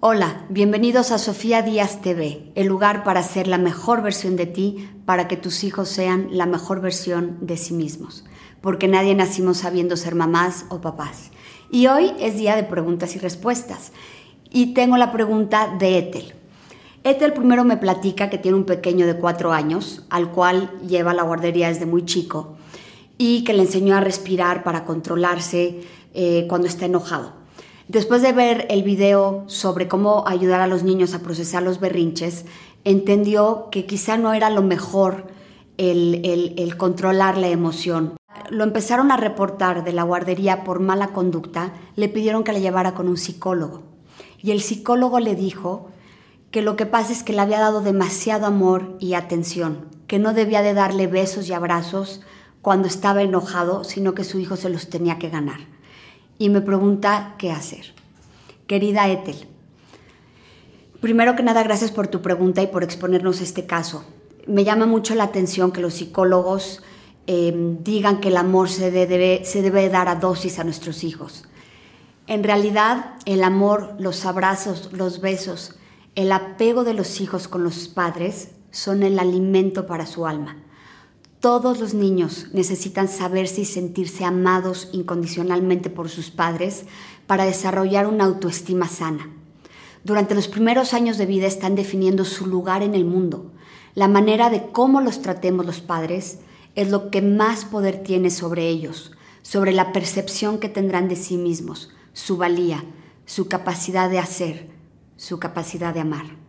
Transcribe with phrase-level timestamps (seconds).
[0.00, 4.88] Hola, bienvenidos a Sofía Díaz TV, el lugar para ser la mejor versión de ti,
[5.04, 8.24] para que tus hijos sean la mejor versión de sí mismos,
[8.60, 11.32] porque nadie nacimos sabiendo ser mamás o papás.
[11.72, 13.90] Y hoy es día de preguntas y respuestas,
[14.52, 16.32] y tengo la pregunta de Ethel.
[17.02, 21.24] Ethel primero me platica que tiene un pequeño de cuatro años, al cual lleva la
[21.24, 22.56] guardería desde muy chico,
[23.18, 25.80] y que le enseñó a respirar para controlarse
[26.14, 27.47] eh, cuando está enojado.
[27.88, 32.44] Después de ver el video sobre cómo ayudar a los niños a procesar los berrinches,
[32.84, 35.28] entendió que quizá no era lo mejor
[35.78, 38.12] el, controlar la emoción.
[38.50, 42.92] Lo empezaron a reportar de la guardería por mala conducta, le pidieron que le llevara
[42.92, 43.84] con un psicólogo.
[44.42, 45.88] Y el psicólogo le dijo
[46.50, 50.34] que lo que pasa es que le había dado demasiado amor y atención, que no
[50.34, 52.20] debía de darle besos y abrazos
[52.60, 55.77] cuando estaba enojado, sino que su hijo se los tenía que ganar
[56.38, 57.94] y me pregunta qué hacer.
[58.66, 59.46] Querida Ethel,
[61.00, 64.04] primero que nada, gracias por tu pregunta y por exponernos este caso.
[64.46, 66.82] Me llama mucho la atención que los psicólogos
[67.26, 71.44] em, digan que el amor se debe dar a dosis a nuestros hijos.
[72.26, 75.76] En realidad, el amor, los abrazos, los besos,
[76.14, 80.56] el apego de los hijos con los padres son el alimento para su alma.
[81.40, 86.84] Todos los niños necesitan saberse y sentirse amados incondicionalmente por sus padres
[87.28, 89.30] para desarrollar una autoestima sana.
[90.02, 93.52] Durante los primeros años de vida están definiendo su lugar en el mundo.
[93.94, 96.40] La manera de cómo los tratemos los padres
[96.74, 101.36] es lo que más poder tiene sobre ellos, sobre la percepción que tendrán de sí
[101.36, 102.84] mismos, su valía,
[103.26, 104.70] su capacidad de hacer,
[105.16, 106.47] su capacidad de amar.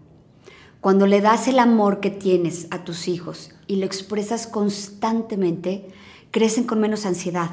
[0.82, 5.90] Cuando le das el amor que tienes a tus hijos y lo expresas constantemente,
[6.32, 7.50] crecen con menos ansiedad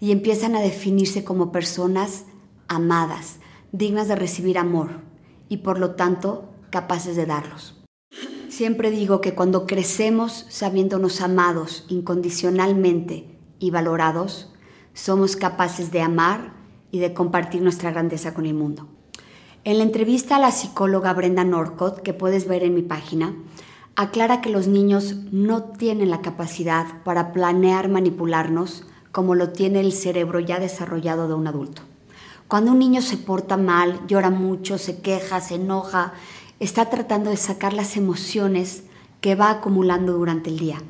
[0.00, 2.24] y empiezan a definirse como personas
[2.68, 3.40] amadas,
[3.72, 5.02] dignas de recibir amor
[5.50, 7.82] y por lo tanto capaces de darlos.
[8.48, 14.50] Siempre digo que cuando crecemos sabiéndonos amados incondicionalmente y valorados,
[14.94, 16.54] somos capaces de amar
[16.90, 18.88] y de compartir nuestra grandeza con el mundo.
[19.64, 23.36] En la entrevista a la psicóloga Brenda Norcott, que puedes ver en mi página,
[23.94, 29.92] aclara que los niños no tienen la capacidad para planear manipularnos como lo tiene el
[29.92, 31.82] cerebro ya desarrollado de un adulto.
[32.48, 36.12] Cuando un niño se porta mal, llora mucho, se queja, se enoja,
[36.58, 38.82] está tratando de sacar las emociones
[39.20, 40.82] que va acumulando durante el día.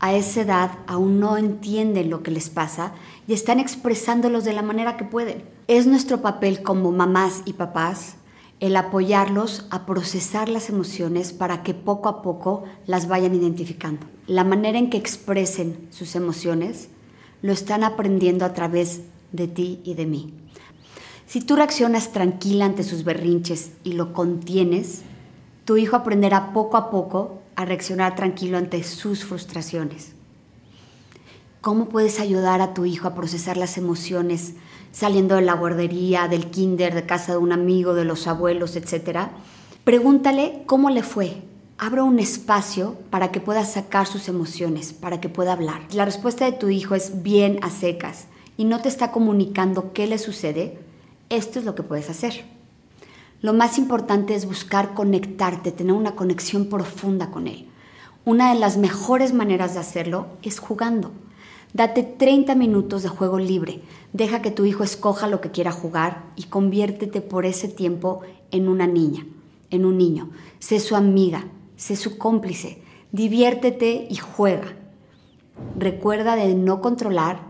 [0.00, 2.94] A esa edad aún no entienden lo que les pasa
[3.26, 5.57] y están expresándolos de la manera que pueden.
[5.68, 8.14] Es nuestro papel como mamás y papás
[8.58, 14.06] el apoyarlos a procesar las emociones para que poco a poco las vayan identificando.
[14.26, 16.88] La manera en que expresen sus emociones
[17.42, 19.02] lo están aprendiendo a través
[19.32, 20.32] de ti y de mí.
[21.26, 25.02] Si tú reaccionas tranquila ante sus berrinches y lo contienes,
[25.66, 30.14] tu hijo aprenderá poco a poco a reaccionar tranquilo ante sus frustraciones.
[31.60, 34.54] ¿Cómo puedes ayudar a tu hijo a procesar las emociones
[34.92, 39.30] saliendo de la guardería, del kinder, de casa de un amigo, de los abuelos, etcétera,
[39.84, 41.42] pregúntale cómo le fue.
[41.78, 45.82] Abra un espacio para que pueda sacar sus emociones, para que pueda hablar.
[45.92, 48.26] La respuesta de tu hijo es bien a secas
[48.56, 50.78] y no te está comunicando qué le sucede,
[51.30, 52.44] esto es lo que puedes hacer.
[53.40, 57.68] Lo más importante es buscar conectarte, tener una conexión profunda con él.
[58.24, 61.12] Una de las mejores maneras de hacerlo es jugando.
[61.74, 63.82] Date 30 minutos de juego libre.
[64.14, 68.68] Deja que tu hijo escoja lo que quiera jugar y conviértete por ese tiempo en
[68.68, 69.26] una niña,
[69.70, 70.30] en un niño.
[70.60, 71.44] Sé su amiga,
[71.76, 72.82] sé su cómplice.
[73.12, 74.76] Diviértete y juega.
[75.76, 77.42] Recuerda de no controlar,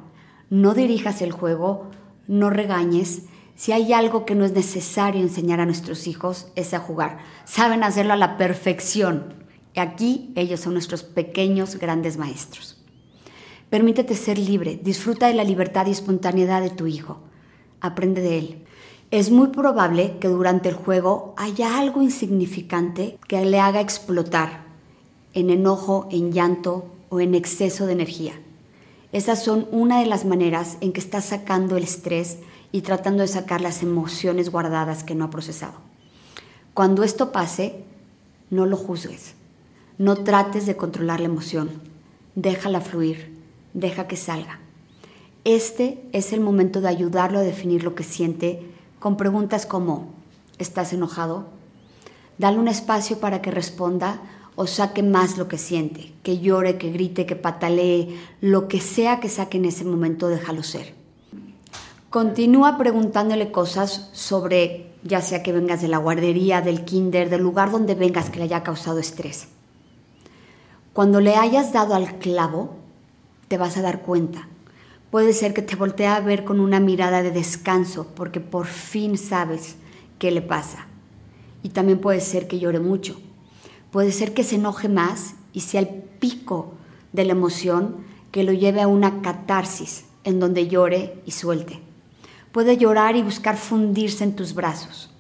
[0.51, 1.87] no dirijas el juego,
[2.27, 3.27] no regañes.
[3.55, 7.19] Si hay algo que no es necesario enseñar a nuestros hijos es a jugar.
[7.45, 9.35] Saben hacerlo a la perfección.
[9.77, 12.78] Aquí ellos son nuestros pequeños grandes maestros.
[13.71, 17.19] Permítete ser libre, disfruta de la libertad y espontaneidad de tu hijo.
[17.83, 18.65] Aprende de él.
[19.11, 24.65] Es muy probable que durante el juego haya algo insignificante que le haga explotar
[25.35, 28.33] en enojo, en llanto o en exceso de energía.
[29.13, 32.39] Esas son una de las maneras en que está sacando el estrés
[32.73, 35.75] y tratando de sacar las emociones guardadas que no ha procesado.
[36.73, 37.85] Cuando esto pase,
[38.51, 39.35] no lo juzgues.
[39.99, 41.71] No trates de controlar la emoción.
[42.35, 43.38] Déjala fluir
[43.75, 44.61] deja que salga.
[45.45, 48.67] Este es el momento de ayudarlo a definir lo que siente
[48.99, 50.11] con preguntas como,
[50.59, 51.47] ¿estás enojado?
[52.39, 54.21] Dale un espacio para que responda
[54.57, 59.21] o saque más lo que siente, que llore, que grite, que patalee, lo que sea
[59.21, 60.95] que saque en ese momento, déjalo ser.
[62.11, 67.71] Continúa preguntándole cosas sobre ya sea que vengas de la guardería, del kinder, del lugar
[67.71, 69.49] donde vengas que le haya causado estrés.
[70.93, 72.78] Cuando le hayas dado al clavo,
[73.49, 74.49] te vas a dar cuenta.
[75.11, 79.17] Puede ser que te voltee a ver con una mirada de descanso porque por fin
[79.17, 79.77] sabes
[80.19, 80.87] qué le pasa.
[81.63, 83.19] Y también puede ser que llore mucho.
[83.91, 86.75] Puede ser que se enoje más y sea el pico
[87.13, 87.97] de la emoción
[88.31, 91.81] que lo lleve a una catarsis en donde llore y suelte.
[92.53, 95.11] Puede llorar y buscar fundirse en tus brazos.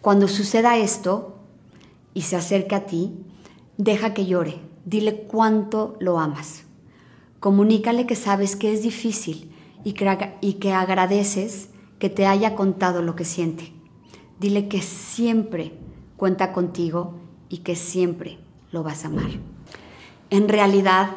[0.00, 1.36] Cuando suceda esto
[2.14, 3.12] y se acerque a ti,
[3.76, 6.64] deja que llore, dile cuánto lo amas.
[7.40, 9.50] Comunícale que sabes que es difícil
[9.82, 13.72] y que, y que agradeces que te haya contado lo que siente.
[14.38, 15.72] Dile que siempre
[16.16, 18.38] cuenta contigo y que siempre
[18.72, 19.30] lo vas a amar.
[20.30, 21.10] En realidad,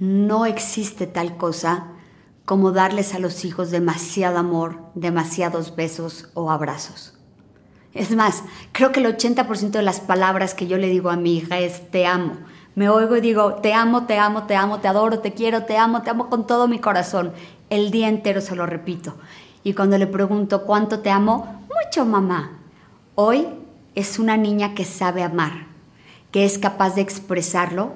[0.00, 1.92] no existe tal cosa
[2.44, 7.14] como darles a los hijos demasiado amor, demasiados besos o abrazos.
[7.94, 8.42] Es más,
[8.72, 11.90] creo que el 80% de las palabras que yo le digo a mi hija es
[11.90, 12.38] te amo.
[12.78, 15.76] Me oigo y digo te amo, te amo, te amo, te adoro, te quiero, te
[15.76, 17.32] amo, te amo con todo mi corazón.
[17.70, 19.16] El día entero se lo repito.
[19.64, 22.56] Y cuando le pregunto cuánto te amo, mucho mamá.
[23.16, 23.48] Hoy
[23.96, 25.66] es una niña que sabe amar,
[26.30, 27.94] que es capaz de expresarlo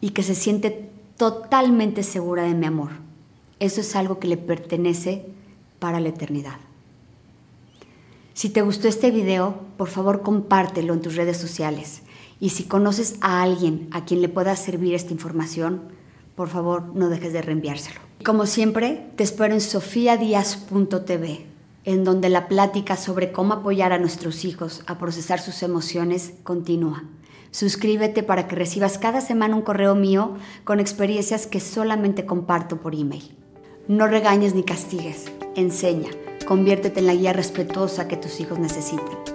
[0.00, 2.90] y que se siente totalmente segura de mi amor.
[3.58, 5.26] Eso es algo que le pertenece
[5.80, 6.60] para la eternidad.
[8.32, 12.02] Si te gustó este video, por favor compártelo en tus redes sociales.
[12.40, 15.82] Y si conoces a alguien a quien le pueda servir esta información,
[16.34, 18.00] por favor no dejes de reenviárselo.
[18.24, 21.46] Como siempre, te espero en sofiadias.tv,
[21.84, 27.04] en donde la plática sobre cómo apoyar a nuestros hijos a procesar sus emociones continúa.
[27.50, 30.34] Suscríbete para que recibas cada semana un correo mío
[30.64, 33.36] con experiencias que solamente comparto por email.
[33.86, 36.08] No regañes ni castigues, enseña,
[36.46, 39.33] conviértete en la guía respetuosa que tus hijos necesitan.